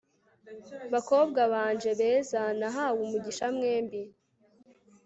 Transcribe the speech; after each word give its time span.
bakobwa 0.93 1.39
banje 1.53 1.91
beza, 1.99 2.41
nahawe 2.59 2.99
umugisha 3.05 3.45
mwembi.. 3.55 4.01